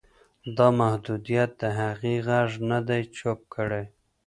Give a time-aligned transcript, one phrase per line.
[0.57, 3.83] دا محدودیت د هغې غږ نه دی چوپ کړی.